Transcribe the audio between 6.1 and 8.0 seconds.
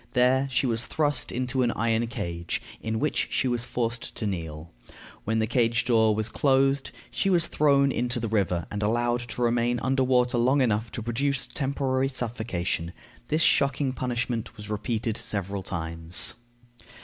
was closed, she was thrown